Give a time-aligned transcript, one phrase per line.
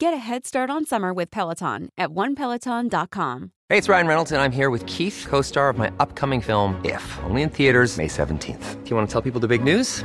[0.00, 3.50] Get a head start on summer with Peloton at onepeloton.com.
[3.68, 6.80] Hey, it's Ryan Reynolds, and I'm here with Keith, co star of my upcoming film,
[6.84, 8.84] If, only in theaters, May 17th.
[8.84, 10.04] Do you want to tell people the big news?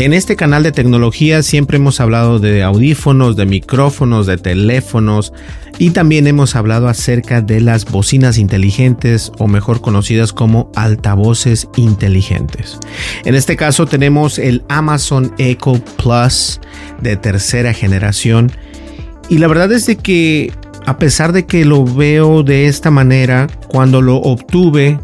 [0.00, 5.32] En este canal de tecnología siempre hemos hablado de audífonos, de micrófonos, de teléfonos
[5.76, 12.78] y también hemos hablado acerca de las bocinas inteligentes o mejor conocidas como altavoces inteligentes.
[13.24, 16.60] En este caso tenemos el Amazon Echo Plus
[17.02, 18.52] de tercera generación
[19.28, 20.52] y la verdad es de que
[20.86, 24.98] a pesar de que lo veo de esta manera, cuando lo obtuve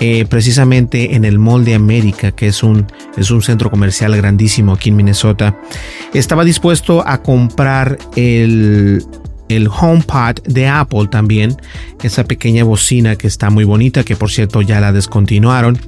[0.00, 4.72] eh, precisamente en el Mall de América, que es un, es un centro comercial grandísimo
[4.72, 5.56] aquí en Minnesota,
[6.12, 9.04] estaba dispuesto a comprar el,
[9.48, 11.56] el HomePod de Apple también,
[12.02, 15.78] esa pequeña bocina que está muy bonita, que por cierto ya la descontinuaron.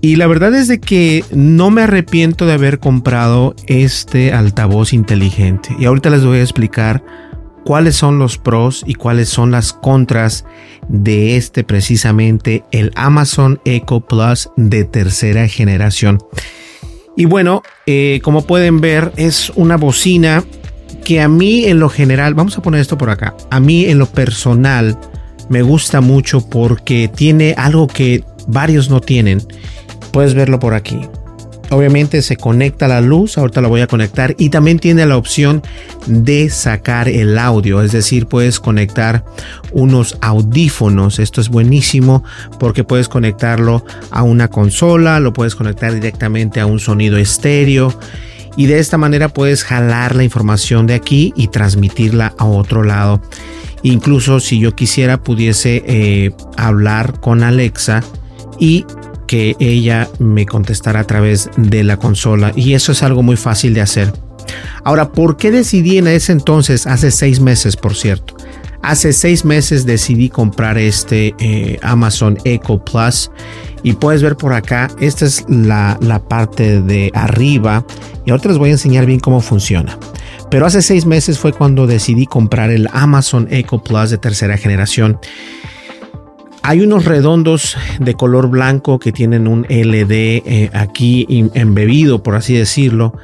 [0.00, 5.76] Y la verdad es de que no me arrepiento de haber comprado este altavoz inteligente.
[5.78, 7.04] Y ahorita les voy a explicar
[7.64, 10.44] cuáles son los pros y cuáles son las contras
[10.88, 16.18] de este precisamente el Amazon Echo Plus de tercera generación.
[17.16, 20.44] Y bueno, eh, como pueden ver es una bocina
[21.04, 23.98] que a mí en lo general, vamos a poner esto por acá, a mí en
[23.98, 24.98] lo personal
[25.48, 29.42] me gusta mucho porque tiene algo que varios no tienen.
[30.12, 31.00] Puedes verlo por aquí.
[31.70, 35.62] Obviamente se conecta la luz, ahorita la voy a conectar y también tiene la opción
[36.06, 39.24] de sacar el audio, es decir, puedes conectar
[39.72, 41.18] unos audífonos.
[41.18, 42.24] Esto es buenísimo
[42.58, 47.98] porque puedes conectarlo a una consola, lo puedes conectar directamente a un sonido estéreo
[48.56, 53.22] y de esta manera puedes jalar la información de aquí y transmitirla a otro lado.
[53.82, 58.02] Incluso si yo quisiera pudiese eh, hablar con Alexa
[58.58, 58.84] y
[59.32, 63.72] que ella me contestara a través de la consola y eso es algo muy fácil
[63.72, 64.12] de hacer.
[64.84, 68.36] Ahora, ¿por qué decidí en ese entonces, hace seis meses por cierto?
[68.82, 73.30] Hace seis meses decidí comprar este eh, Amazon Echo Plus
[73.82, 77.86] y puedes ver por acá, esta es la, la parte de arriba
[78.26, 79.98] y ahora les voy a enseñar bien cómo funciona.
[80.50, 85.18] Pero hace seis meses fue cuando decidí comprar el Amazon Echo Plus de tercera generación
[86.62, 92.54] hay unos redondos de color blanco que tienen un LD eh, aquí embebido, por así
[92.54, 93.14] decirlo.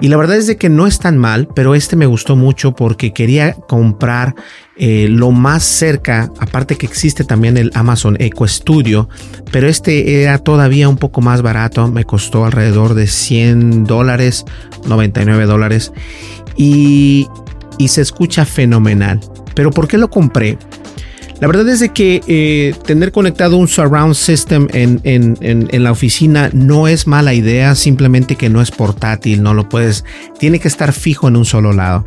[0.00, 2.72] Y la verdad es de que no es tan mal, pero este me gustó mucho
[2.72, 4.36] porque quería comprar
[4.76, 9.08] eh, lo más cerca, aparte que existe también el Amazon Echo Studio,
[9.50, 14.44] pero este era todavía un poco más barato, me costó alrededor de 100 dólares,
[14.86, 15.92] 99 dólares,
[16.56, 17.26] y,
[17.76, 19.18] y se escucha fenomenal.
[19.54, 20.58] Pero ¿por qué lo compré?
[21.40, 25.38] La verdad es de que eh, tener conectado un surround system en,
[25.70, 30.04] la oficina no es mala idea, simplemente que no es portátil, no lo puedes,
[30.38, 32.06] tiene que estar fijo en un solo lado.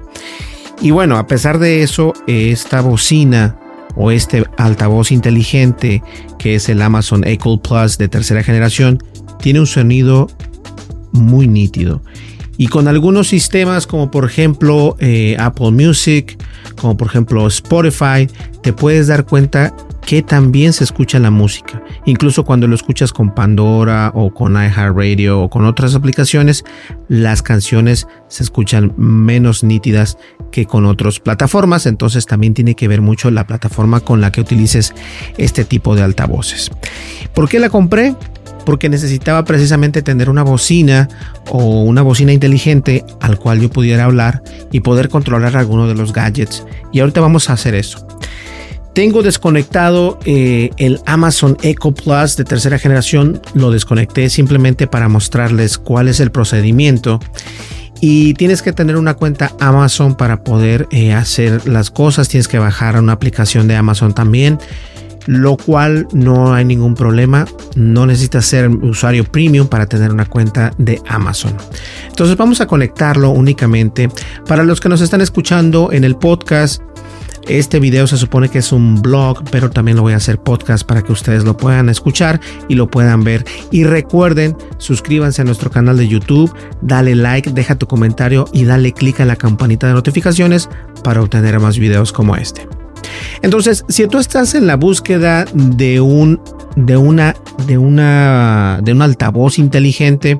[0.81, 3.57] Y bueno, a pesar de eso, esta bocina
[3.95, 6.01] o este altavoz inteligente
[6.37, 8.99] que es el Amazon Echo Plus de tercera generación
[9.39, 10.27] tiene un sonido
[11.11, 12.01] muy nítido.
[12.57, 16.37] Y con algunos sistemas como por ejemplo eh, Apple Music,
[16.79, 18.27] como por ejemplo Spotify,
[18.61, 19.73] te puedes dar cuenta
[20.05, 21.81] que también se escucha la música.
[22.05, 26.63] Incluso cuando lo escuchas con Pandora o con iHeartRadio o con otras aplicaciones,
[27.07, 30.17] las canciones se escuchan menos nítidas
[30.51, 31.85] que con otras plataformas.
[31.85, 34.93] Entonces también tiene que ver mucho la plataforma con la que utilices
[35.37, 36.71] este tipo de altavoces.
[37.33, 38.15] ¿Por qué la compré?
[38.71, 41.09] Porque necesitaba precisamente tener una bocina
[41.49, 44.41] o una bocina inteligente al cual yo pudiera hablar
[44.71, 46.65] y poder controlar alguno de los gadgets.
[46.93, 48.07] Y ahorita vamos a hacer eso.
[48.95, 53.41] Tengo desconectado eh, el Amazon Echo Plus de tercera generación.
[53.53, 57.19] Lo desconecté simplemente para mostrarles cuál es el procedimiento.
[57.99, 62.29] y tienes que tener una cuenta Amazon para poder eh, hacer las cosas.
[62.29, 64.59] Tienes que bajar una aplicación de Amazon también,
[65.27, 67.45] lo cual no hay ningún problema.
[67.75, 71.55] No necesitas ser usuario premium para tener una cuenta de Amazon.
[72.07, 74.09] Entonces vamos a conectarlo únicamente
[74.47, 76.81] para los que nos están escuchando en el podcast.
[77.47, 80.85] Este video se supone que es un blog, pero también lo voy a hacer podcast
[80.85, 83.43] para que ustedes lo puedan escuchar y lo puedan ver.
[83.71, 88.93] Y recuerden, suscríbanse a nuestro canal de YouTube, dale like, deja tu comentario y dale
[88.93, 90.69] click a la campanita de notificaciones
[91.03, 92.80] para obtener más videos como este.
[93.41, 96.41] Entonces, si tú estás en la búsqueda de un
[96.75, 97.35] de una
[97.67, 100.39] de una de un altavoz inteligente,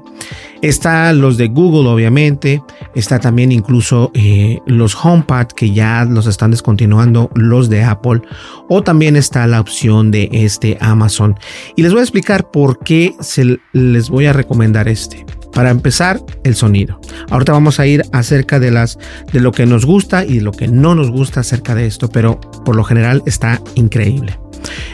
[0.62, 2.62] Está los de Google, obviamente.
[2.94, 8.22] Está también incluso eh, los HomePad que ya los están descontinuando, los de Apple.
[8.70, 11.36] O también está la opción de este Amazon.
[11.76, 15.26] Y les voy a explicar por qué se les voy a recomendar este.
[15.54, 17.00] Para empezar, el sonido.
[17.30, 18.98] Ahorita vamos a ir acerca de las
[19.32, 22.40] de lo que nos gusta y lo que no nos gusta acerca de esto, pero
[22.66, 24.38] por lo general está increíble.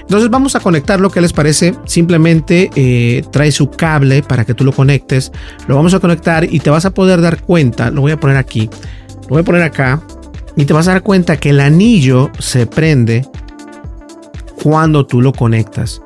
[0.02, 1.76] Entonces vamos a conectar lo que les parece.
[1.86, 5.32] Simplemente eh, trae su cable para que tú lo conectes.
[5.68, 7.92] Lo vamos a conectar y te vas a poder dar cuenta.
[7.92, 8.70] Lo voy a poner aquí.
[9.24, 10.02] Lo voy a poner acá.
[10.56, 13.28] Y te vas a dar cuenta que el anillo se prende
[14.64, 16.02] cuando tú lo conectas.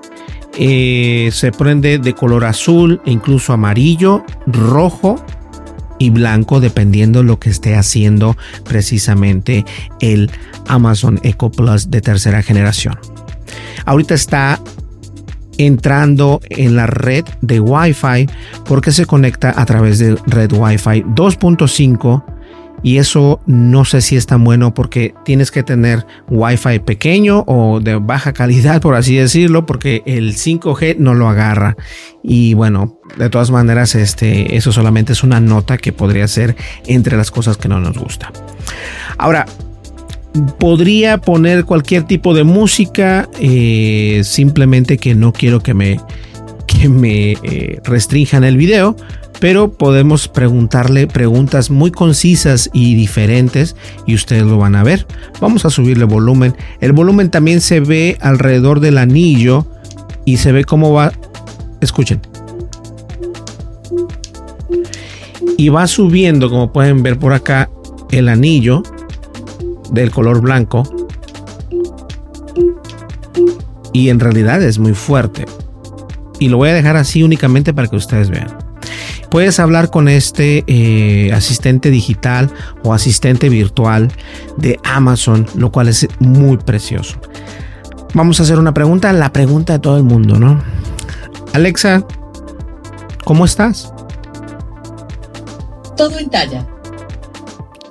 [0.58, 5.24] Eh, se prende de color azul incluso amarillo, rojo
[5.98, 9.66] y blanco dependiendo lo que esté haciendo precisamente
[10.00, 10.30] el
[10.68, 12.98] Amazon Echo Plus de tercera generación.
[13.86, 14.60] Ahorita está
[15.58, 18.28] entrando en la red de Wi-Fi
[18.66, 22.24] porque se conecta a través de red Wi-Fi 2.5
[22.84, 27.80] y eso no sé si es tan bueno porque tienes que tener Wi-Fi pequeño o
[27.80, 31.76] de baja calidad por así decirlo porque el 5G no lo agarra.
[32.24, 36.56] Y bueno de todas maneras este eso solamente es una nota que podría ser
[36.86, 38.32] entre las cosas que no nos gusta.
[39.18, 39.46] Ahora
[40.60, 46.00] podría poner cualquier tipo de música, eh, simplemente que no quiero que me,
[46.90, 48.96] me eh, restrinjan el video,
[49.40, 53.76] pero podemos preguntarle preguntas muy concisas y diferentes
[54.06, 55.08] y ustedes lo van a ver.
[55.40, 56.56] Vamos a subirle volumen.
[56.80, 59.66] El volumen también se ve alrededor del anillo
[60.26, 61.12] y se ve cómo va.
[61.82, 62.22] Escuchen.
[65.58, 67.70] Y va subiendo, como pueden ver por acá,
[68.12, 68.84] el anillo
[69.92, 70.84] del color blanco
[73.94, 75.46] y en realidad es muy fuerte.
[76.42, 78.48] Y lo voy a dejar así únicamente para que ustedes vean.
[79.30, 82.52] Puedes hablar con este eh, asistente digital
[82.84, 84.12] o asistente virtual
[84.58, 87.22] de Amazon, lo cual es muy precioso.
[88.16, 90.60] Vamos a hacer una pregunta, la pregunta de todo el mundo, ¿no?
[91.54, 92.08] Alexa,
[93.24, 93.94] ¿cómo estás?
[95.96, 96.66] Todo en talla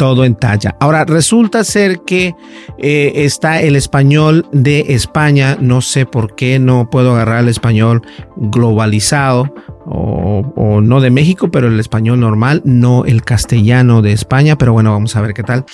[0.01, 0.75] todo en talla.
[0.81, 2.35] Ahora, resulta ser que
[2.83, 8.01] eh, está el español de España, no sé por qué no puedo agarrar el español
[8.37, 9.55] globalizado
[9.85, 14.93] o, no de México, pero el español normal, no el castellano de España, pero bueno,
[14.93, 15.67] vamos a ver qué tal.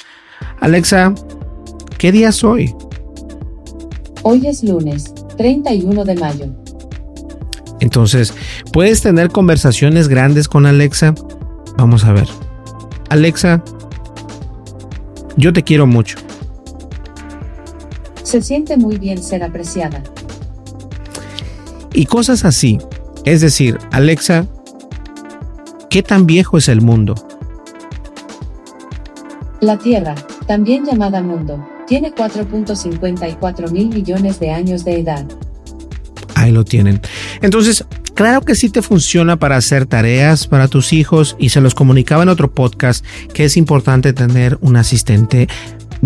[0.60, 1.14] Alexa,
[1.96, 2.74] ¿qué día es hoy?
[4.22, 6.46] Hoy es lunes, 31 de mayo.
[7.78, 8.34] Entonces,
[8.72, 11.14] ¿puedes tener conversaciones grandes con Alexa?
[11.76, 12.26] Vamos a ver.
[13.10, 13.62] Alexa,
[15.36, 16.25] yo te quiero mucho.
[18.26, 20.02] Se siente muy bien ser apreciada.
[21.94, 22.78] Y cosas así.
[23.24, 24.48] Es decir, Alexa,
[25.90, 27.14] ¿qué tan viejo es el mundo?
[29.60, 30.16] La Tierra,
[30.48, 35.24] también llamada mundo, tiene 4.54 mil millones de años de edad.
[36.34, 37.00] Ahí lo tienen.
[37.42, 41.74] Entonces, Claro que sí te funciona para hacer tareas para tus hijos y se los
[41.74, 43.04] comunicaba en otro podcast
[43.34, 45.48] que es importante tener un asistente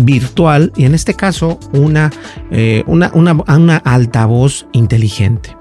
[0.05, 2.11] virtual y en este caso una,
[2.51, 5.55] eh, una, una, una altavoz inteligente.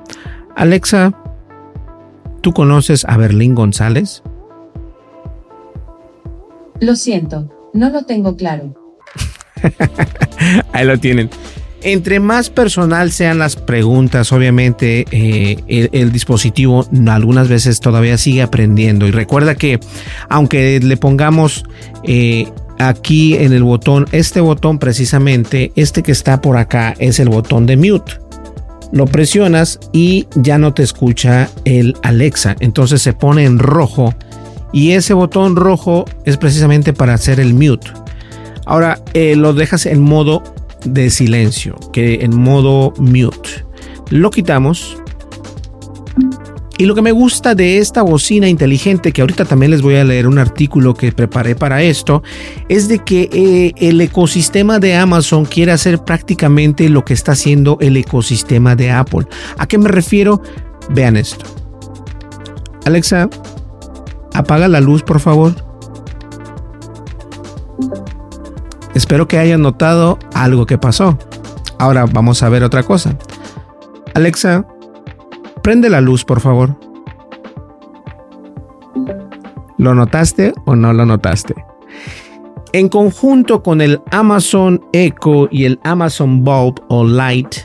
[0.56, 1.12] Alexa,
[2.40, 4.22] ¿tú conoces a Berlín González?
[6.80, 8.74] Lo siento, no lo tengo claro.
[10.72, 11.30] Ahí lo tienen.
[11.82, 19.06] Entre más personal sean las preguntas, obviamente eh, el, dispositivo algunas veces todavía sigue aprendiendo.
[19.06, 19.80] Y recuerda que
[20.28, 21.64] aunque le pongamos
[22.04, 27.28] eh, aquí en el botón, este botón precisamente, este que está por acá es el
[27.28, 28.14] botón de mute.
[28.92, 32.56] Lo presionas y ya no te escucha el Alexa.
[32.58, 34.14] Entonces se pone en rojo
[34.72, 37.88] y ese botón rojo es precisamente para hacer el mute.
[38.66, 40.42] Ahora eh, lo dejas en modo
[40.84, 43.64] de silencio, que en modo mute.
[44.10, 44.96] Lo quitamos
[46.80, 50.04] Y lo que me gusta de esta bocina inteligente, que ahorita también les voy a
[50.04, 52.22] leer un artículo que preparé para esto,
[52.70, 57.76] es de que eh, el ecosistema de Amazon quiere hacer prácticamente lo que está haciendo
[57.82, 59.26] el ecosistema de Apple.
[59.58, 60.40] ¿A qué me refiero?
[60.88, 61.44] Vean esto.
[62.86, 63.28] Alexa,
[64.32, 65.54] apaga la luz, por favor.
[68.94, 71.18] Espero que hayan notado algo que pasó.
[71.78, 73.18] Ahora vamos a ver otra cosa.
[74.14, 74.64] Alexa,
[75.62, 76.76] prende la luz, por favor.
[79.78, 81.54] ¿Lo notaste o no lo notaste?
[82.72, 87.56] En conjunto con el Amazon Echo y el Amazon Bulb o Light,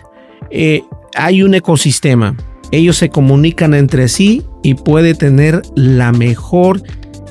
[0.50, 0.84] eh,
[1.16, 2.36] hay un ecosistema.
[2.72, 6.82] Ellos se comunican entre sí y puede tener la mejor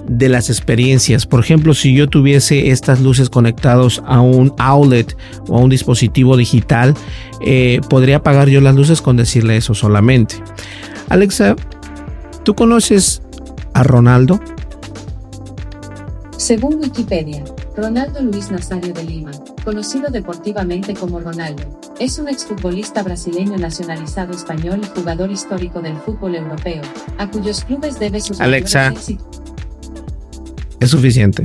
[0.06, 1.26] de las experiencias.
[1.26, 5.16] Por ejemplo, si yo tuviese estas luces conectados a un outlet
[5.48, 6.94] o a un dispositivo digital,
[7.40, 10.36] eh, podría apagar yo las luces con decirle eso solamente.
[11.08, 11.56] Alexa,
[12.44, 13.22] ¿tú conoces
[13.72, 14.40] a Ronaldo?
[16.36, 17.42] Según Wikipedia,
[17.76, 19.32] Ronaldo Luis Nazario de Lima,
[19.64, 26.34] conocido deportivamente como Ronaldo, es un exfutbolista brasileño nacionalizado español y jugador histórico del fútbol
[26.34, 26.82] europeo,
[27.18, 28.92] a cuyos clubes debe sus Alexa,
[30.80, 31.44] es suficiente.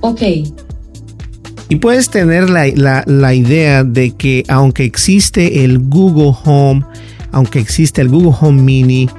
[0.00, 0.22] Ok.
[1.68, 6.84] Y puedes tener la, la, idea de que aunque existe el Google Home,
[7.32, 9.10] aunque existe el Google Home Mini,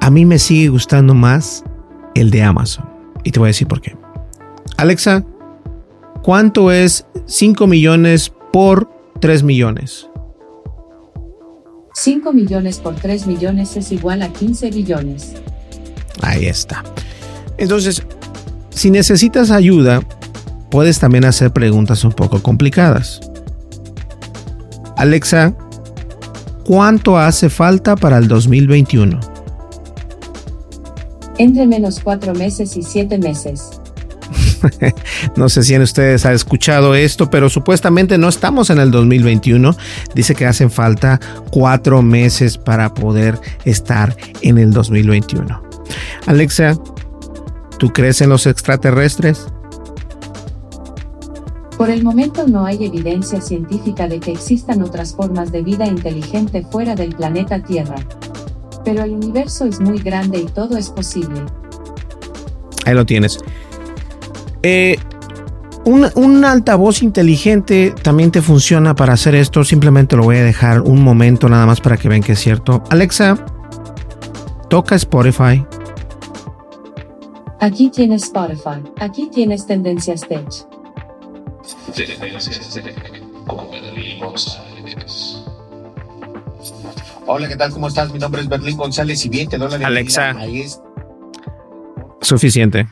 [0.00, 1.62] a mí me sigue gustando más
[2.14, 2.84] el de Amazon.
[3.22, 3.96] Y te voy a decir por qué.
[4.76, 5.24] Alexa,
[6.22, 10.08] ¿cuánto es 5 millones por 3 millones?
[11.94, 15.34] 5 millones por 3 millones es igual a 15 billones.
[16.22, 16.82] Ahí está.
[17.62, 18.02] Entonces,
[18.70, 20.02] si necesitas ayuda,
[20.68, 23.20] puedes también hacer preguntas un poco complicadas.
[24.96, 25.54] Alexa,
[26.64, 29.20] ¿cuánto hace falta para el 2021?
[31.38, 33.70] Entre menos cuatro meses y siete meses.
[35.36, 39.76] no sé si en ustedes han escuchado esto, pero supuestamente no estamos en el 2021.
[40.16, 41.20] Dice que hacen falta
[41.52, 45.62] cuatro meses para poder estar en el 2021.
[46.26, 46.76] Alexa,
[47.82, 49.48] ¿Tú crees en los extraterrestres?
[51.76, 56.64] Por el momento no hay evidencia científica de que existan otras formas de vida inteligente
[56.70, 57.96] fuera del planeta Tierra.
[58.84, 61.40] Pero el universo es muy grande y todo es posible.
[62.86, 63.40] Ahí lo tienes.
[64.62, 64.96] Eh,
[65.84, 69.64] un, un, altavoz inteligente también te funciona para hacer esto.
[69.64, 72.84] Simplemente lo voy a dejar un momento nada más para que vean que es cierto.
[72.90, 73.44] Alexa,
[74.68, 75.66] toca Spotify.
[77.62, 78.82] Aquí tienes Spotify.
[78.98, 80.48] Aquí tienes Tendencias Tech.
[87.24, 87.70] Hola, ¿qué tal?
[87.70, 88.12] ¿Cómo estás?
[88.12, 90.30] Mi nombre es Berlín González y bien, te doy la Alexa.
[90.30, 90.82] Ahí es...
[92.20, 92.88] Suficiente.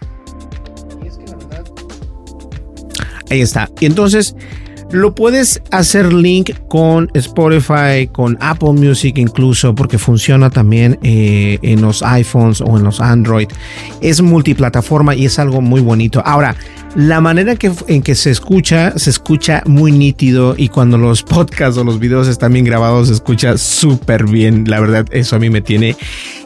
[3.28, 3.68] Ahí está.
[3.80, 4.36] Y entonces
[4.92, 11.80] lo puedes hacer link con Spotify, con Apple Music incluso, porque funciona también eh, en
[11.80, 13.48] los iPhones o en los Android.
[14.00, 16.22] Es multiplataforma y es algo muy bonito.
[16.24, 16.56] Ahora,
[16.96, 17.54] la manera
[17.86, 22.26] en que se escucha, se escucha muy nítido y cuando los podcasts o los videos
[22.26, 24.64] están bien grabados, se escucha súper bien.
[24.68, 25.96] La verdad, eso a mí me tiene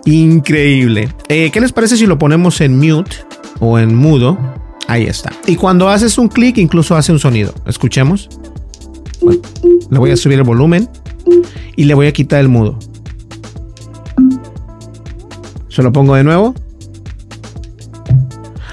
[0.04, 1.08] increíble.
[1.28, 3.16] Eh, ¿Qué les parece si lo ponemos en mute
[3.60, 4.38] o en mudo?
[4.86, 5.32] Ahí está.
[5.46, 7.54] Y cuando haces un clic, incluso hace un sonido.
[7.66, 8.28] Escuchemos.
[9.90, 10.88] le voy a subir el volumen
[11.76, 12.78] y le voy a quitar el mudo.
[15.68, 16.54] Se lo pongo de nuevo.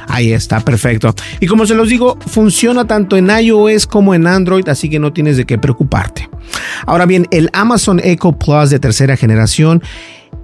[0.08, 1.16] Ahí está, perfecto.
[1.40, 5.14] Y como se los digo, funciona tanto en iOS como en Android, así que no
[5.14, 6.30] tienes de qué preocuparte.
[6.86, 9.82] Ahora bien, el Amazon Echo Plus de tercera generación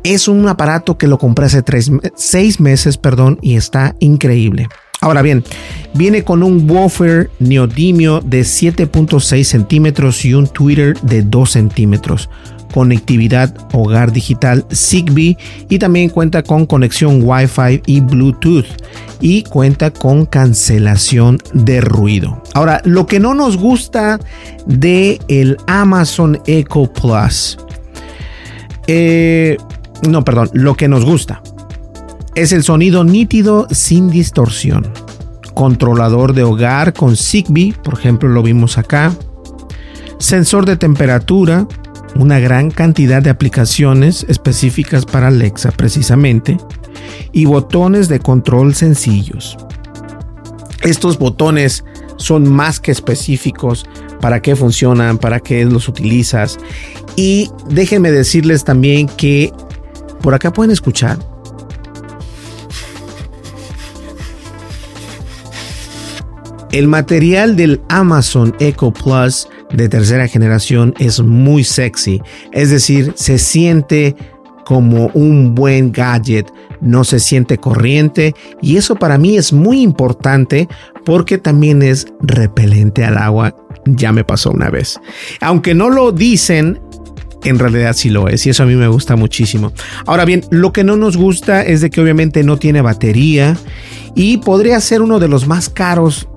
[0.03, 4.69] es un aparato que lo compré hace tres, seis meses, perdón, y está increíble.
[5.07, 5.41] Ahora bien,
[5.93, 12.29] viene con un woofer neodimio de 7.6 centímetros y un tweeter de 2 centímetros.
[12.73, 15.37] Conectividad hogar digital Zigbee
[15.69, 18.65] y también cuenta con conexión Wi-Fi y Bluetooth
[19.21, 22.43] y cuenta con cancelación de ruido.
[22.53, 24.19] Ahora, lo que no nos gusta
[24.65, 27.57] de el Amazon Echo Plus,
[28.87, 29.55] eh,
[30.05, 31.41] no, perdón, lo que nos gusta
[32.37, 34.85] es el sonido nítido sin distorsión.
[35.55, 39.11] Controlador de hogar con Zigbee, por ejemplo lo vimos acá.
[40.19, 41.67] Sensor de temperatura,
[42.15, 46.57] una gran cantidad de aplicaciones específicas para Alexa precisamente.
[47.31, 49.57] Y botones de control sencillos.
[50.83, 51.85] Estos botones
[52.17, 53.87] son más que específicos
[54.21, 56.59] para qué funcionan, para qué los utilizas.
[57.15, 59.51] Y déjenme decirles también que
[60.21, 61.17] Por acá pueden escuchar.
[66.71, 72.21] El material del Amazon Echo Plus de tercera generación es muy sexy,
[72.51, 74.15] es decir, se siente
[74.65, 80.67] como un buen gadget, no se siente corriente y eso para mí es muy importante
[81.05, 83.55] porque también es repelente al agua.
[83.85, 84.99] Ya me pasó una vez.
[85.39, 86.81] Aunque no lo dicen,
[87.45, 89.71] en realidad sí lo es y eso a mí me gusta muchísimo.
[90.05, 93.55] Ahora bien, lo que no nos gusta es de que obviamente no tiene batería
[94.15, 96.27] y podría ser uno de los más caros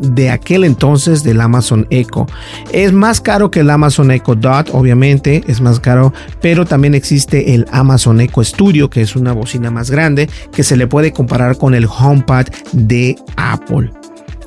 [0.00, 2.26] de aquel entonces del Amazon Echo.
[2.72, 7.54] Es más caro que el Amazon Echo Dot, obviamente, es más caro, pero también existe
[7.54, 11.58] el Amazon Echo Studio, que es una bocina más grande, que se le puede comparar
[11.58, 13.90] con el HomePod de Apple.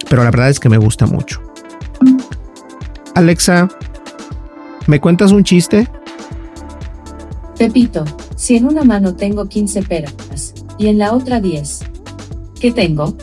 [0.10, 1.41] Pero la verdad es que me gusta mucho.
[3.15, 3.70] Alexa,
[4.88, 5.88] ¿me cuentas un chiste?
[7.58, 8.05] Pepito,
[8.36, 10.13] si en una mano tengo 15 peras
[10.77, 11.81] y en la otra 10,
[12.60, 13.15] ¿qué tengo?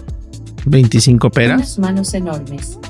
[0.65, 1.57] 25 peras.
[1.57, 2.79] Unas manos enormes.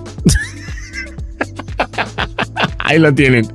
[2.79, 3.47] Ahí lo tienen.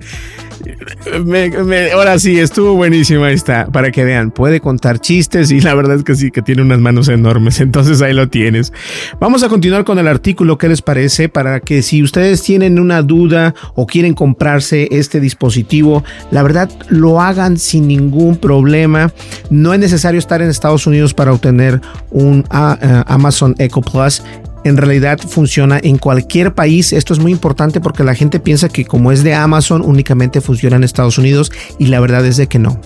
[1.93, 6.03] Ahora sí, estuvo buenísima esta, para que vean, puede contar chistes y la verdad es
[6.03, 8.73] que sí, que tiene unas manos enormes, entonces ahí lo tienes.
[9.19, 11.29] Vamos a continuar con el artículo, ¿qué les parece?
[11.29, 17.21] Para que si ustedes tienen una duda o quieren comprarse este dispositivo, la verdad lo
[17.21, 19.11] hagan sin ningún problema.
[19.49, 24.21] No es necesario estar en Estados Unidos para obtener un ah, eh, Amazon Echo Plus
[24.63, 26.93] en realidad funciona en cualquier país.
[26.93, 30.75] Esto es muy importante porque la gente piensa que como es de Amazon únicamente funciona
[30.75, 32.79] en Estados Unidos y la verdad es de que no.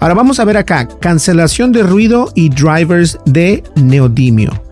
[0.00, 4.62] Ahora vamos a ver acá, cancelación de ruido y drivers de neodimio.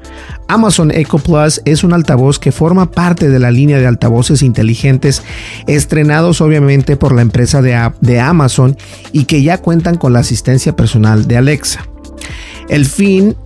[0.48, 5.22] Amazon Echo Plus es un altavoz que forma parte de la línea de altavoces inteligentes
[5.66, 8.76] estrenados obviamente por la empresa de, de Amazon
[9.12, 11.86] y que ya cuentan con la asistencia personal de Alexa.
[12.68, 13.36] El fin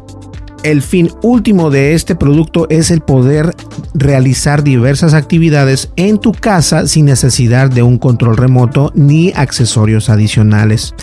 [0.62, 3.54] el fin último de este producto es el poder
[3.94, 10.94] realizar diversas actividades en tu casa sin necesidad de un control remoto ni accesorios adicionales.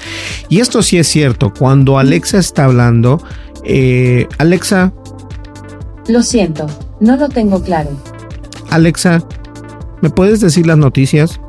[0.49, 3.21] Y esto sí es cierto, cuando Alexa está hablando,
[3.63, 4.93] eh, Alexa...
[6.07, 6.67] Lo siento,
[6.99, 7.91] no lo tengo claro.
[8.69, 9.23] Alexa,
[10.01, 11.39] ¿me puedes decir las noticias?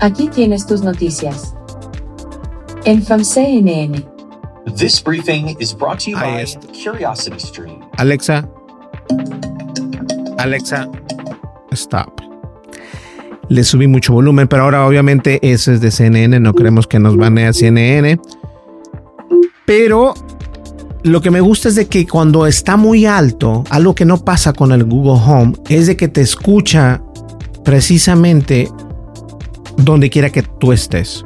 [0.00, 1.54] Aquí tienes tus noticias.
[2.84, 4.11] En CNN.
[4.66, 7.84] This briefing is brought to you by Curiosity Stream.
[7.98, 8.48] Alexa.
[10.38, 10.88] Alexa.
[11.72, 12.20] Stop.
[13.48, 16.38] Le subí mucho volumen, pero ahora obviamente ese es de CNN.
[16.40, 18.20] No queremos que nos banee CNN.
[19.66, 20.14] Pero
[21.02, 24.52] lo que me gusta es de que cuando está muy alto, algo que no pasa
[24.52, 27.02] con el Google Home, es de que te escucha
[27.64, 28.68] precisamente
[29.76, 31.24] donde quiera que tú estés.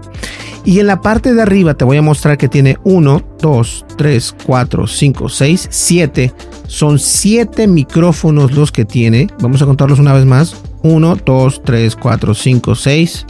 [0.67, 4.35] Y en la parte de arriba te voy a mostrar que tiene 1, 2, 3,
[4.45, 6.33] 4, 5, 6, 7.
[6.67, 9.29] Son 7 micrófonos los que tiene.
[9.41, 10.57] Vamos a contarlos una vez más.
[10.83, 13.27] 1, 2, 3, 4, 5, 6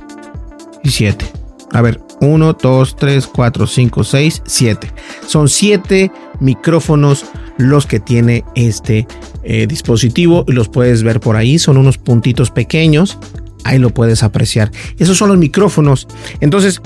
[0.83, 1.27] y 7.
[1.72, 4.92] A ver, 1, 2, 3, 4, 5, 6, 7.
[5.27, 7.27] Son 7 micrófonos
[7.59, 9.07] los que tiene este
[9.42, 11.59] eh, dispositivo y los puedes ver por ahí.
[11.59, 13.18] Son unos puntitos pequeños
[13.66, 14.70] ahí lo puedes apreciar.
[14.98, 16.07] Esos son los micrófonos.
[16.40, 16.81] Entonces,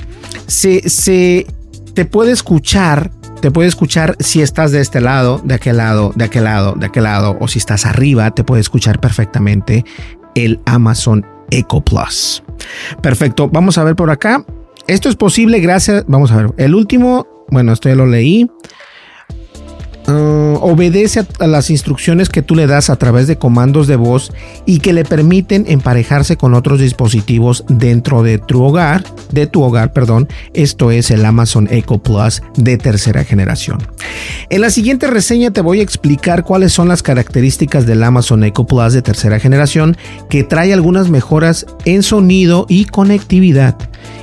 [0.47, 1.47] se,
[1.95, 6.25] te puede escuchar, te puede escuchar si estás de este lado, de aquel lado, de
[6.25, 9.85] aquel lado, de aquel lado, o si estás arriba, te puede escuchar perfectamente
[10.35, 12.43] el Amazon Echo Plus.
[13.03, 14.45] Perfecto, vamos a ver por acá.
[14.87, 18.51] Esto es posible gracias, vamos a ver, el último, bueno, esto ya lo leí.
[20.11, 24.33] Ah, obedece a, las instrucciones que tú le das a través de comandos de voz
[24.66, 29.92] y que le permiten emparejarse con otros dispositivos dentro de tu hogar, de tu hogar,
[29.92, 30.29] perdón.
[30.53, 33.79] Esto es el Amazon Echo Plus de tercera generación.
[34.51, 38.66] En la siguiente reseña te voy a explicar cuáles son las características del Amazon Echo
[38.66, 39.96] Plus de tercera generación
[40.29, 43.77] que trae algunas mejoras en sonido y conectividad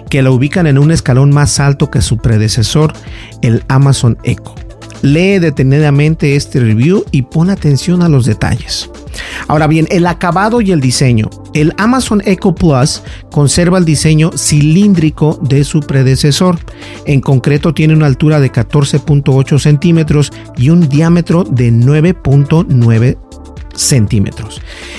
[0.09, 2.93] que la ubican en un escalón más alto que su predecesor,
[3.41, 4.55] el Amazon Echo.
[5.01, 8.89] Lee detenidamente este review y pon atención a los detalles.
[9.47, 11.29] Ahora bien, el acabado y el diseño.
[11.53, 16.59] El Amazon Echo Plus conserva el diseño cilíndrico de su predecesor.
[17.05, 23.26] En concreto tiene una altura de 14.8 centímetros y un diámetro de 9.9 centímetros.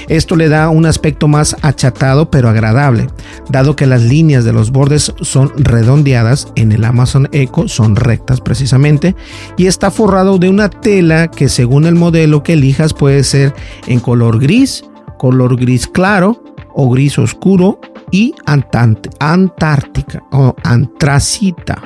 [0.09, 3.09] Esto le da un aspecto más achatado pero agradable,
[3.51, 8.41] dado que las líneas de los bordes son redondeadas, en el Amazon Echo son rectas
[8.41, 9.15] precisamente,
[9.57, 13.55] y está forrado de una tela que según el modelo que elijas puede ser
[13.87, 14.85] en color gris,
[15.19, 16.43] color gris claro
[16.75, 21.83] o gris oscuro y antártica o antracita.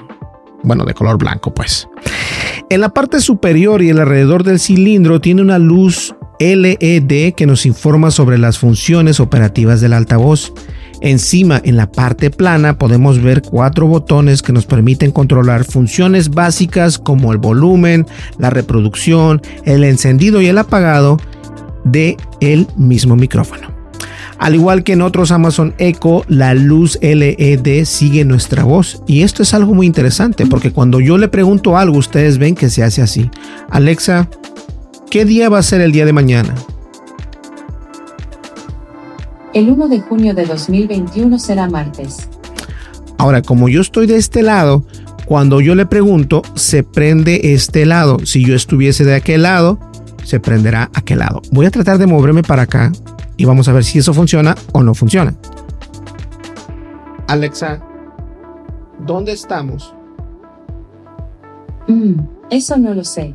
[0.63, 1.89] bueno, de color blanco pues.
[2.69, 8.11] En la parte superior y alrededor del cilindro tiene una luz LED que nos informa
[8.11, 10.53] sobre las funciones operativas del altavoz.
[11.01, 16.99] Encima, en la parte plana, podemos ver cuatro botones que nos permiten controlar funciones básicas
[16.99, 18.07] como el volumen,
[18.38, 21.18] la reproducción, el encendido y el apagado
[21.85, 23.73] de el mismo micrófono.
[24.38, 29.01] Al igual que en otros Amazon Echo, la luz LED sigue nuestra voz.
[29.07, 32.68] Y esto es algo muy interesante porque cuando yo le pregunto algo, ustedes ven que
[32.68, 33.31] se hace así.
[33.71, 34.29] Alexa,
[35.12, 36.55] ¿qué día va a ser el día de mañana?
[39.53, 42.31] El 1 de junio de 2021 será martes.
[43.18, 44.87] Ahora, como yo estoy de este lado,
[45.27, 48.20] cuando yo le pregunto, se prende este lado.
[48.25, 49.79] Si yo estuviese de aquel lado,
[50.25, 51.42] se prenderá aquel lado.
[51.51, 52.90] Voy a tratar de moverme para acá
[53.37, 55.35] y vamos a ver si eso funciona o no funciona.
[57.29, 57.83] Alexa,
[59.07, 59.94] ¿dónde estamos?
[61.87, 62.14] Mm,
[62.48, 63.35] eso no lo sé.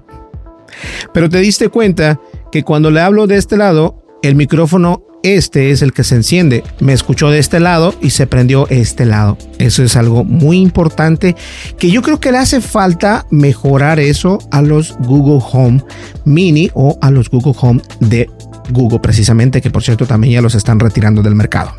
[1.13, 2.19] Pero te diste cuenta
[2.51, 6.63] que cuando le hablo de este lado, el micrófono este es el que se enciende.
[6.79, 9.37] Me escuchó de este lado y se prendió este lado.
[9.57, 11.35] Eso es algo muy importante
[11.77, 15.83] que yo creo que le hace falta mejorar eso a los Google Home
[16.25, 18.29] Mini o a los Google Home de
[18.69, 21.73] Google precisamente, que por cierto también ya los están retirando del mercado.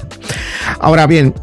[0.81, 1.35] Ahora bien,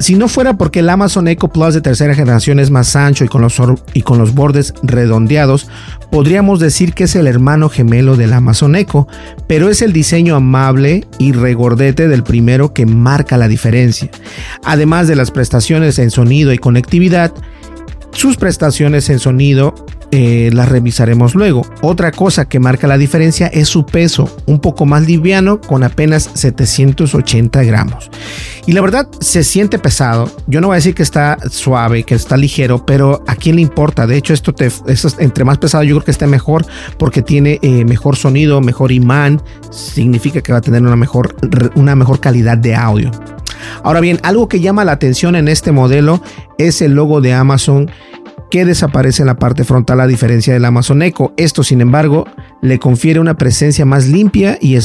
[0.00, 3.28] si no fuera porque el Amazon Echo Plus de tercera generación es más ancho y
[3.28, 3.60] con, los,
[3.92, 5.68] y con los bordes redondeados,
[6.10, 9.06] podríamos decir que es el hermano gemelo del Amazon Echo,
[9.46, 14.10] pero es el diseño amable y regordete del primero que marca la diferencia.
[14.64, 17.32] Además de las prestaciones en sonido y conectividad,
[18.12, 19.74] sus prestaciones en sonido
[20.12, 21.62] eh, las revisaremos luego.
[21.82, 26.30] Otra cosa que marca la diferencia es su peso, un poco más liviano con apenas
[26.34, 28.10] 780 gramos.
[28.66, 30.30] Y la verdad se siente pesado.
[30.46, 33.62] Yo no voy a decir que está suave, que está ligero, pero a quién le
[33.62, 34.06] importa.
[34.06, 34.68] De hecho, esto, te,
[35.18, 36.66] entre más pesado yo creo que esté mejor
[36.98, 39.40] porque tiene eh, mejor sonido, mejor imán.
[39.70, 41.36] Significa que va a tener una mejor,
[41.76, 43.10] una mejor calidad de audio.
[43.82, 46.22] Ahora bien, algo que llama la atención en este modelo
[46.58, 47.90] es el logo de Amazon
[48.50, 51.32] que desaparece en la parte frontal a diferencia del Amazon Echo.
[51.36, 52.26] Esto, sin embargo,
[52.62, 54.76] le confiere una presencia más limpia y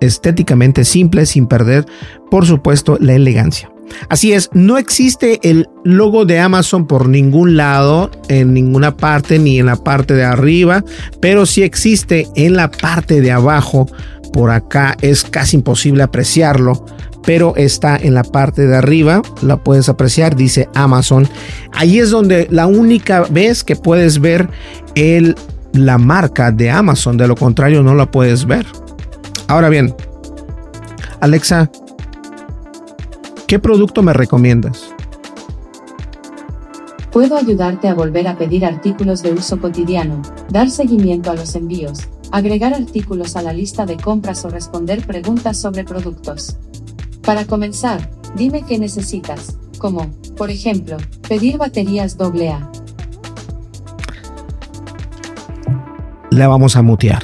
[0.00, 1.86] estéticamente simple sin perder,
[2.30, 3.70] por supuesto, la elegancia.
[4.08, 9.58] Así es, no existe el logo de Amazon por ningún lado, en ninguna parte, ni
[9.58, 10.84] en la parte de arriba,
[11.20, 13.86] pero sí existe en la parte de abajo.
[14.32, 16.84] Por acá es casi imposible apreciarlo,
[17.24, 21.28] pero está en la parte de arriba, la puedes apreciar, dice Amazon.
[21.72, 24.48] Ahí es donde la única vez que puedes ver
[24.94, 25.36] el,
[25.72, 28.66] la marca de Amazon, de lo contrario no la puedes ver.
[29.48, 29.94] Ahora bien,
[31.20, 31.70] Alexa,
[33.46, 34.90] ¿qué producto me recomiendas?
[37.10, 42.08] Puedo ayudarte a volver a pedir artículos de uso cotidiano, dar seguimiento a los envíos,
[42.32, 46.56] agregar artículos a la lista de compras o responder preguntas sobre productos.
[47.24, 52.70] Para comenzar, dime qué necesitas, como, por ejemplo, pedir baterías AA.
[56.30, 57.22] La vamos a mutear.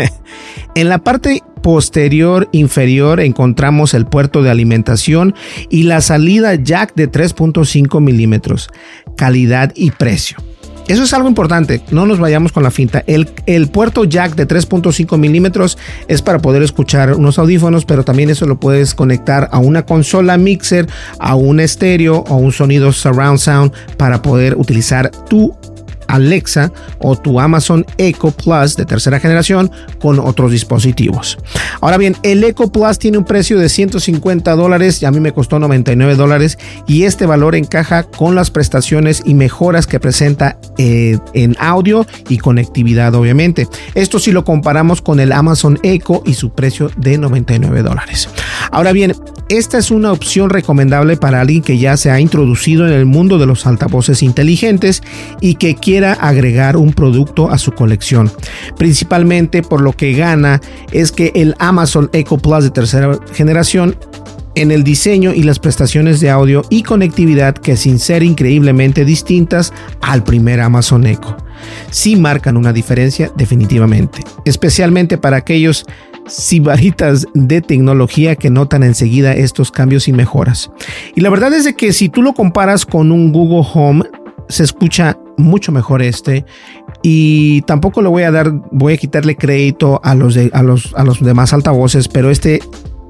[0.74, 5.34] en la parte posterior inferior encontramos el puerto de alimentación
[5.70, 8.68] y la salida jack de 3.5 milímetros,
[9.16, 10.36] calidad y precio.
[10.88, 13.04] Eso es algo importante, no nos vayamos con la finta.
[13.06, 13.26] El,
[13.68, 18.58] puerto jack de 3.5 milímetros es para poder escuchar unos audífonos, pero también eso lo
[18.58, 24.22] puedes conectar a una consola mixer, a un estéreo o un sonido surround sound para
[24.22, 25.56] poder utilizar tu
[26.08, 31.38] Alexa o tu Amazon Echo Plus de tercera generación con otros dispositivos.
[31.80, 35.32] Ahora bien, el Echo Plus tiene un precio de 150 dólares y a mí me
[35.32, 41.18] costó 99 dólares y este valor encaja con las prestaciones y mejoras que presenta eh,
[41.34, 43.68] en audio y conectividad obviamente.
[43.94, 48.28] Esto si lo comparamos con el Amazon Echo y su precio de 99 dólares.
[48.70, 49.14] Ahora bien,
[49.58, 53.36] esta es una opción recomendable para alguien que ya se ha introducido en el mundo
[53.36, 55.02] de los altavoces inteligentes
[55.42, 58.30] y que quiere agregar un producto a su colección.
[58.78, 63.96] Principalmente por lo que gana es que el Amazon Echo Plus de tercera generación
[64.54, 69.72] en el diseño y las prestaciones de audio y conectividad que sin ser increíblemente distintas
[70.00, 71.36] al primer Amazon Echo.
[71.90, 75.86] Sí marcan una diferencia definitivamente, especialmente para aquellos
[76.32, 80.70] sibaritas de tecnología que notan enseguida estos cambios y mejoras.
[81.14, 84.04] Y la verdad es de que si tú lo comparas con un Google Home,
[84.48, 86.44] se escucha mucho mejor este
[87.02, 91.04] y tampoco le voy a dar voy a quitarle crédito a los a los a
[91.04, 92.60] los demás altavoces pero este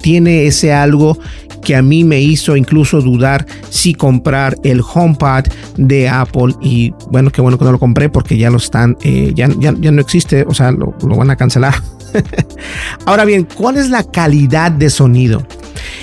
[0.01, 1.19] tiene ese algo
[1.63, 5.45] que a mí me hizo incluso dudar si comprar el HomePod
[5.77, 9.33] de Apple y bueno, qué bueno que no lo compré porque ya lo están, eh,
[9.35, 11.75] ya, ya, no existe, o sea, lo, lo van a cancelar.
[13.07, 15.47] Ahora bien, ¿cuál es la calidad de sonido?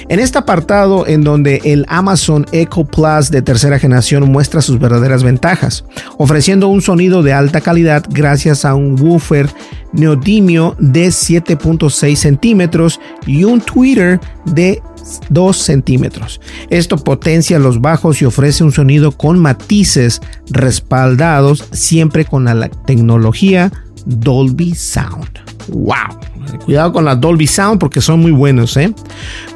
[0.09, 5.23] En este apartado en donde el Amazon Echo Plus de tercera generación muestra sus verdaderas
[5.23, 5.85] ventajas,
[6.17, 9.49] ofreciendo un sonido de alta calidad gracias a un woofer
[9.93, 14.81] neodimio de 7.6 centímetros y un tweeter de
[15.29, 16.41] 2 centímetros.
[16.69, 23.71] Esto potencia los bajos y ofrece un sonido con matices respaldados siempre con la tecnología
[24.05, 25.39] Dolby Sound.
[25.69, 26.19] ¡Wow!
[26.65, 28.75] Cuidado con la Dolby Sound porque son muy buenos.
[28.77, 28.93] ¿eh?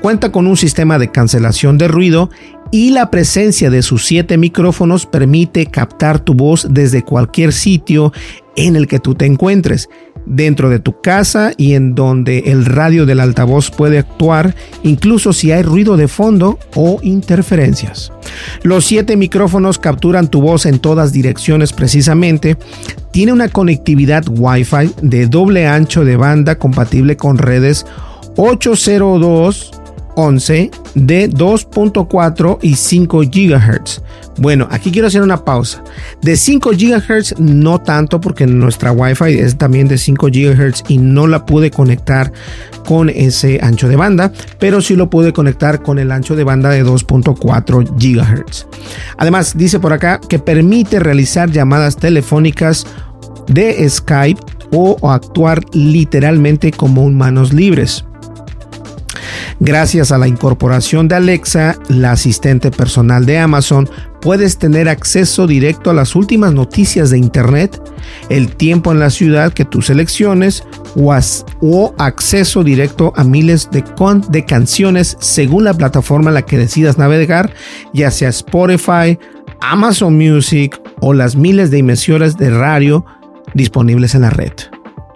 [0.02, 2.30] Cuenta con un sistema de cancelación de ruido
[2.72, 8.12] y la presencia de sus siete micrófonos permite captar tu voz desde cualquier sitio
[8.56, 9.90] en el que tú te encuentres
[10.26, 15.52] dentro de tu casa y en donde el radio del altavoz puede actuar incluso si
[15.52, 18.12] hay ruido de fondo o interferencias.
[18.64, 22.58] Los siete micrófonos capturan tu voz en todas direcciones precisamente.
[23.12, 27.86] Tiene una conectividad Wi-Fi de doble ancho de banda compatible con redes
[28.36, 29.83] 802
[30.16, 34.02] 11 de 2.4 y 5 GHz.
[34.38, 35.84] Bueno, aquí quiero hacer una pausa.
[36.22, 41.28] De 5 GHz no tanto porque nuestra Wi-Fi es también de 5 GHz y no
[41.28, 42.32] la pude conectar
[42.86, 46.70] con ese ancho de banda, pero sí lo pude conectar con el ancho de banda
[46.70, 48.68] de 2.4 GHz.
[49.18, 52.86] Además, dice por acá que permite realizar llamadas telefónicas
[53.48, 58.06] de Skype o actuar literalmente como manos libres.
[59.60, 63.90] Gracias a la incorporación de Alexa, la asistente personal de Amazon,
[64.22, 67.82] puedes tener acceso directo a las últimas noticias de Internet,
[68.30, 70.64] el tiempo en la ciudad que tú selecciones
[70.96, 73.84] o, acceso directo a miles de,
[74.30, 77.54] de canciones según la plataforma en la que decidas navegar,
[77.94, 79.20] ya sea Spotify,
[79.62, 83.06] Amazon Music o las miles de emisoras de radio
[83.54, 84.54] disponibles en la red.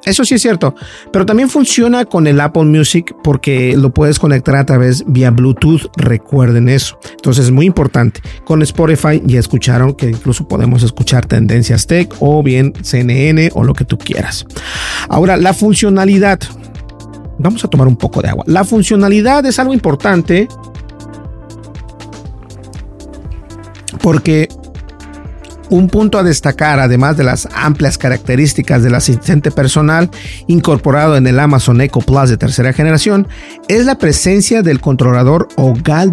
[0.08, 0.74] Eso sí es cierto,
[1.12, 5.92] pero también funciona con el Apple Music porque lo puedes conectar a través vía Bluetooth,
[5.98, 6.98] recuerden eso.
[7.12, 8.22] Entonces es muy importante.
[8.46, 13.74] Con Spotify ya escucharon que incluso podemos escuchar tendencias tech o bien CNN o lo
[13.74, 14.46] que tú quieras.
[15.10, 16.40] Ahora, la funcionalidad.
[17.38, 18.46] Vamos a tomar un poco de agua.
[18.48, 20.48] La funcionalidad es algo importante
[24.02, 24.48] porque
[25.70, 30.10] un punto a destacar, además de las amplias características del asistente personal
[30.48, 33.28] incorporado en el Amazon Echo Plus de tercera generación,
[33.68, 36.08] es la presencia del controlador hogar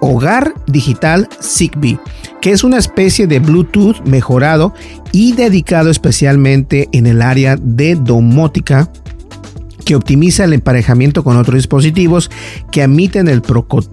[0.00, 1.98] hogar digital Zigbee,
[2.40, 4.74] que es una especie de Bluetooth mejorado
[5.12, 8.90] y dedicado especialmente en el área de domótica
[9.88, 12.30] que optimiza el emparejamiento con otros dispositivos
[12.70, 13.40] que emiten el,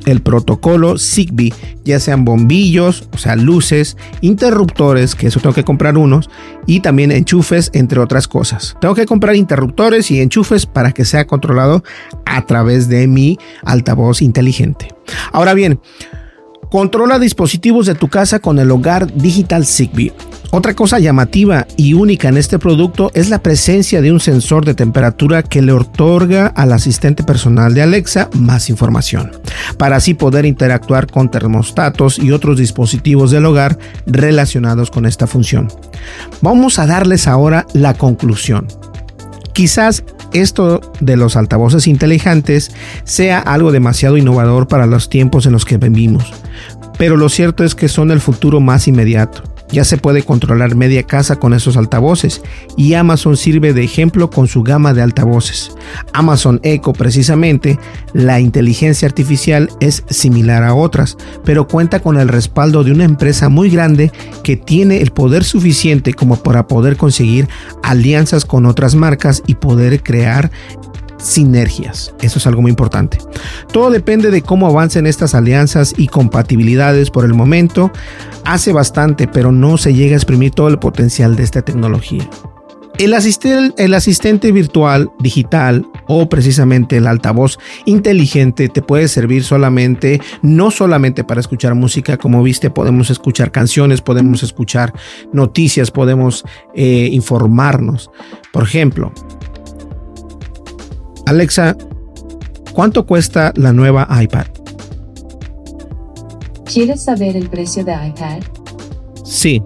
[0.05, 1.53] el protocolo Zigbee,
[1.85, 6.29] ya sean bombillos, o sea, luces, interruptores, que eso tengo que comprar unos,
[6.65, 8.75] y también enchufes, entre otras cosas.
[8.81, 11.81] Tengo que comprar interruptores y enchufes para que sea controlado
[12.25, 14.89] a través de mi altavoz inteligente.
[15.31, 15.79] Ahora bien,
[16.75, 20.11] Controla dispositivos de tu casa con el hogar Digital Zigbee.
[20.51, 24.73] Otra cosa llamativa y única en este producto es la presencia de un sensor de
[24.73, 29.31] temperatura que le otorga al asistente personal de Alexa más información,
[29.77, 35.69] para así poder interactuar con termostatos y otros dispositivos del hogar relacionados con esta función.
[36.41, 38.67] Vamos a darles ahora la conclusión.
[39.55, 42.71] Quizás esto de los altavoces inteligentes
[43.05, 46.25] sea algo demasiado innovador para los tiempos en los que vivimos,
[46.97, 49.54] pero lo cierto es que son el futuro más inmediato.
[49.75, 52.41] Ya se puede controlar media casa con esos altavoces
[52.77, 55.75] y Amazon sirve de ejemplo con su gama de altavoces.
[56.13, 57.77] Amazon Echo precisamente,
[58.13, 63.49] la inteligencia artificial es similar a otras, pero cuenta con el respaldo de una empresa
[63.49, 67.49] muy grande que tiene el poder suficiente como para poder conseguir
[67.83, 70.51] alianzas con otras marcas y poder crear
[71.25, 72.13] sinergias.
[72.21, 73.17] Eso es algo muy importante.
[73.71, 77.91] Todo depende de cómo avancen estas alianzas y compatibilidades por el momento.
[78.45, 82.29] Hace bastante, pero no se llega a exprimir todo el potencial de esta tecnología.
[82.97, 83.13] El,
[83.93, 91.41] asistente virtual digital o precisamente el altavoz inteligente te puede servir solamente, no solamente para
[91.41, 94.93] escuchar música, como viste, podemos escuchar canciones, podemos escuchar
[95.33, 98.11] noticias, podemos eh, informarnos.
[98.53, 99.11] Por ejemplo,
[101.25, 101.75] Alexa,
[102.73, 104.45] ¿cuánto cuesta la nueva iPad?
[106.71, 108.41] ¿Quieres saber el precio de iPad?
[109.23, 109.63] Sí.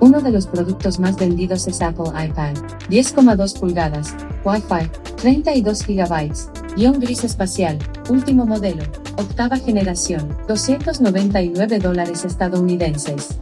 [0.00, 2.54] Uno de los productos más vendidos es Apple iPad,
[2.90, 6.30] 10,2 pulgadas, Wi-Fi, 32 GB,
[6.76, 7.78] Guión gris espacial,
[8.10, 8.82] último modelo,
[9.16, 13.38] octava generación, 299 dólares estadounidenses.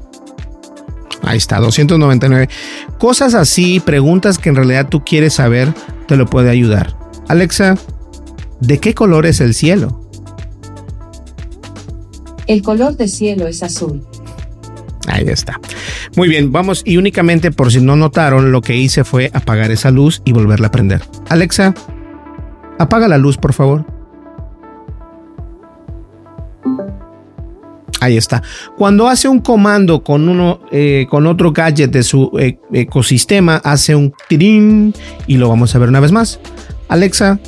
[1.23, 2.49] Ahí está, 299.
[2.99, 5.73] Cosas así, preguntas que en realidad tú quieres saber,
[6.13, 6.95] te lo puede ayudar.
[7.29, 7.75] Alexa,
[8.61, 10.07] ¿de qué color es el cielo?
[12.47, 14.07] El color de cielo es azul.
[15.07, 15.59] Ahí está.
[16.15, 19.91] Muy bien, vamos y únicamente por si no notaron, lo que hice fue apagar esa
[19.91, 21.01] luz y volverla a prender.
[21.31, 21.73] Alexa,
[22.79, 23.87] apaga la luz, por favor.
[28.03, 28.43] Ahí está.
[28.77, 33.95] Cuando hace un comando con uno, eh, con otro gadget de su eh, ecosistema, hace
[33.95, 34.95] un tirín
[35.27, 36.41] y lo vamos a ver una vez más.
[36.89, 37.39] Alexa,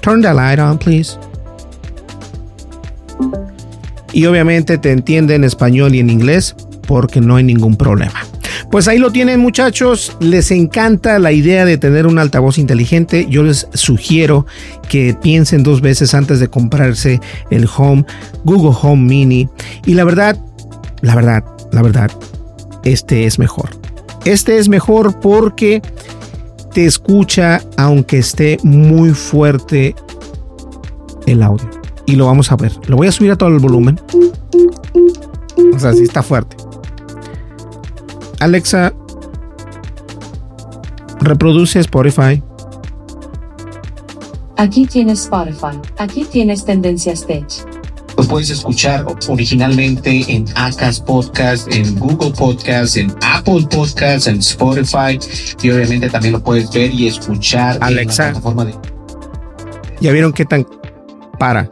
[0.00, 1.18] turn the light on, please
[4.16, 6.56] y obviamente te entiende en español y en inglés
[6.88, 8.24] porque no hay ningún problema.
[8.70, 13.42] Pues ahí lo tienen muchachos, les encanta la idea de tener un altavoz inteligente, yo
[13.42, 14.46] les sugiero
[14.88, 18.04] que piensen dos veces antes de comprarse el Home,
[18.44, 19.48] Google Home Mini
[19.84, 20.38] y la verdad,
[21.02, 22.10] la verdad, la verdad,
[22.84, 23.70] este es mejor.
[24.24, 25.82] Este es mejor porque
[26.72, 29.94] te escucha aunque esté muy fuerte
[31.26, 31.70] el audio
[32.06, 32.72] y lo vamos a ver.
[32.86, 34.00] Lo voy a subir a todo el volumen.
[35.74, 36.56] O sea, sí está fuerte.
[38.40, 38.92] Alexa,
[41.20, 42.42] reproduce Spotify.
[44.58, 45.78] Aquí tienes Spotify.
[45.98, 47.46] Aquí tienes Tendencias Tech.
[48.16, 55.18] Lo puedes escuchar originalmente en Acas Podcast, en Google Podcast, en Apple Podcast, en Spotify
[55.62, 58.28] y obviamente también lo puedes ver y escuchar Alexa.
[58.28, 58.74] en la plataforma de.
[60.00, 60.66] Ya vieron qué tan
[61.38, 61.68] para.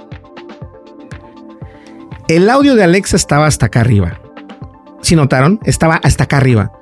[2.28, 4.20] El audio de Alexa estaba hasta acá arriba.
[5.04, 6.72] Si notaron, estaba hasta acá arriba.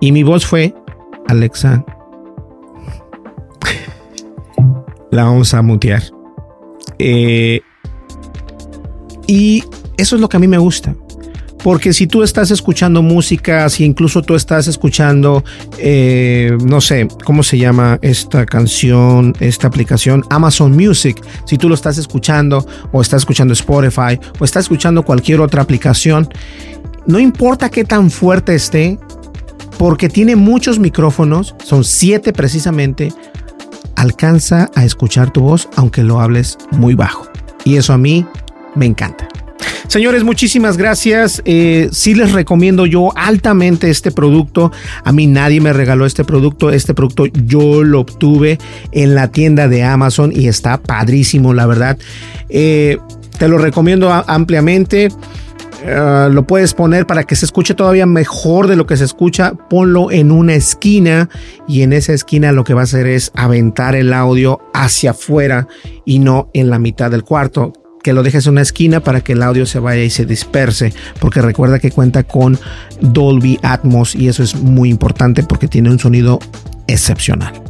[0.00, 0.74] Y mi voz fue,
[1.28, 1.82] Alexa,
[5.10, 6.02] la vamos a mutear.
[6.98, 7.62] Eh,
[9.26, 9.64] y
[9.96, 10.94] eso es lo que a mí me gusta.
[11.64, 15.42] Porque si tú estás escuchando música, si incluso tú estás escuchando,
[15.78, 20.22] eh, no sé, ¿cómo se llama esta canción, esta aplicación?
[20.28, 21.18] Amazon Music.
[21.46, 26.28] Si tú lo estás escuchando o estás escuchando Spotify o estás escuchando cualquier otra aplicación,
[27.10, 28.98] no importa qué tan fuerte esté,
[29.78, 33.12] porque tiene muchos micrófonos, son siete precisamente,
[33.96, 37.26] alcanza a escuchar tu voz aunque lo hables muy bajo.
[37.64, 38.26] Y eso a mí
[38.74, 39.28] me encanta.
[39.88, 41.42] Señores, muchísimas gracias.
[41.44, 44.70] Eh, sí les recomiendo yo altamente este producto.
[45.02, 46.70] A mí nadie me regaló este producto.
[46.70, 48.58] Este producto yo lo obtuve
[48.92, 51.98] en la tienda de Amazon y está padrísimo, la verdad.
[52.48, 52.98] Eh,
[53.36, 55.08] te lo recomiendo ampliamente.
[55.82, 59.54] Uh, lo puedes poner para que se escuche todavía mejor de lo que se escucha.
[59.54, 61.28] Ponlo en una esquina
[61.66, 65.68] y en esa esquina lo que va a hacer es aventar el audio hacia afuera
[66.04, 69.32] y no en la mitad del cuarto que lo dejes en una esquina para que
[69.32, 72.58] el audio se vaya y se disperse, porque recuerda que cuenta con
[73.00, 76.38] Dolby Atmos y eso es muy importante porque tiene un sonido
[76.86, 77.69] excepcional.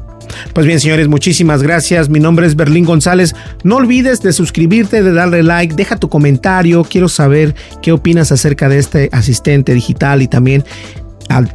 [0.52, 2.08] Pues bien, señores, muchísimas gracias.
[2.08, 3.34] Mi nombre es Berlín González.
[3.62, 6.84] No olvides de suscribirte, de darle like, deja tu comentario.
[6.84, 10.64] Quiero saber qué opinas acerca de este asistente digital y también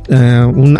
[0.07, 0.79] eh, un,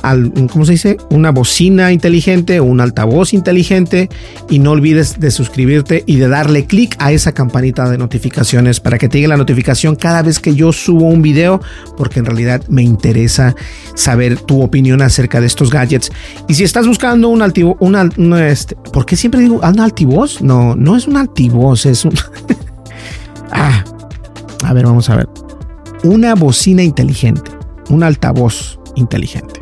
[0.52, 0.98] ¿cómo se dice?
[1.10, 4.10] Una bocina inteligente o un altavoz inteligente
[4.50, 8.98] y no olvides de suscribirte y de darle clic a esa campanita de notificaciones para
[8.98, 11.62] que te llegue la notificación cada vez que yo subo un video
[11.98, 13.56] porque en realidad me interesa
[13.96, 16.12] saber tu opinión acerca de estos gadgets
[16.48, 18.10] y si estás buscando un altivoz, una,
[18.48, 20.42] este, ¿por qué siempre digo un altivoz?
[20.42, 22.14] No, no es un altivoz, es un...
[23.52, 23.84] ah,
[24.64, 25.28] a ver, vamos a ver.
[26.04, 27.52] Una bocina inteligente,
[27.90, 29.60] un altavoz inteligente.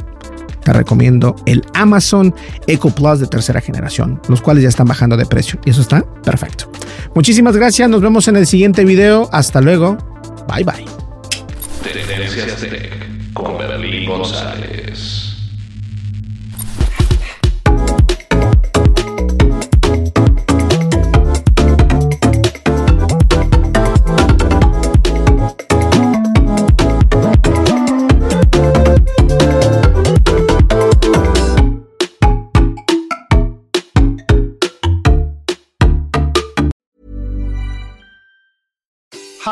[0.64, 2.34] Te recomiendo el Amazon
[2.68, 6.04] Echo Plus de tercera generación, los cuales ya están bajando de precio y eso está
[6.24, 6.72] perfecto.
[7.16, 9.30] Muchísimas gracias, nos vemos en el siguiente video.
[9.32, 9.98] Hasta luego.
[10.48, 10.86] Bye bye.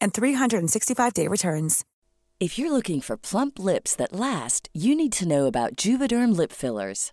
[0.00, 1.84] and 365-day returns.
[2.40, 6.52] If you're looking for plump lips that last, you need to know about Juvederm lip
[6.52, 7.12] fillers.